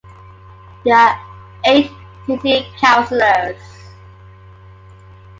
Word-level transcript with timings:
There 0.83 0.95
are 0.95 1.15
eight 1.63 1.91
city 2.25 2.65
councilors. 2.79 3.61